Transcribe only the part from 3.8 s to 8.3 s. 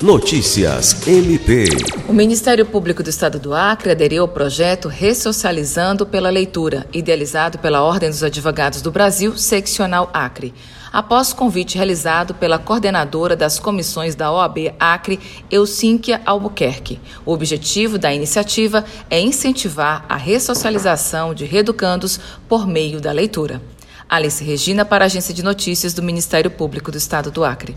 aderiu ao projeto Ressocializando pela Leitura, idealizado pela Ordem dos